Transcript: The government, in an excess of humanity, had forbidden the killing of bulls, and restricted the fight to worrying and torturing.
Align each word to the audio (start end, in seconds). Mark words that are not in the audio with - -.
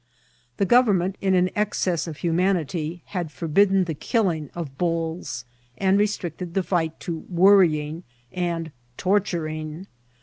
The 0.57 0.65
government, 0.65 1.15
in 1.21 1.35
an 1.35 1.51
excess 1.55 2.07
of 2.07 2.17
humanity, 2.17 3.03
had 3.13 3.31
forbidden 3.31 3.83
the 3.83 3.93
killing 3.93 4.49
of 4.55 4.75
bulls, 4.79 5.45
and 5.77 5.95
restricted 5.99 6.55
the 6.55 6.63
fight 6.63 6.99
to 7.01 7.23
worrying 7.29 8.01
and 8.31 8.71
torturing. 8.97 9.85